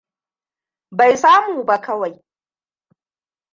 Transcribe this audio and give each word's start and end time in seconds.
Bai 0.97 1.17
sa 1.17 1.31
mu 1.47 1.63
ba 1.67 1.75
kawai. 1.85 2.15